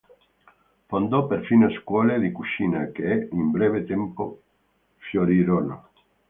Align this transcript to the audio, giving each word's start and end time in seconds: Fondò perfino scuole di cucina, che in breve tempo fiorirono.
Fondò 0.87 1.27
perfino 1.27 1.69
scuole 1.69 2.19
di 2.19 2.31
cucina, 2.31 2.87
che 2.87 3.27
in 3.31 3.51
breve 3.51 3.83
tempo 3.85 4.41
fiorirono. 4.97 5.89